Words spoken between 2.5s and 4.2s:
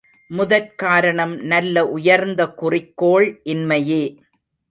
குறிக்கோள் இன்மையே!